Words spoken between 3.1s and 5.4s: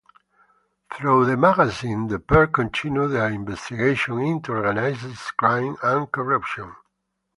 investigation into organized